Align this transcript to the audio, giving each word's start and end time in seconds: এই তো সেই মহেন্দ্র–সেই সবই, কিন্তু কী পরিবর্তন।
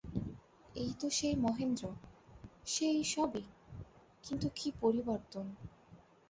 এই 0.75 0.91
তো 0.99 1.07
সেই 1.09 1.35
মহেন্দ্র–সেই 1.35 2.99
সবই, 3.05 3.45
কিন্তু 4.23 4.47
কী 4.55 4.67
পরিবর্তন। 4.81 5.45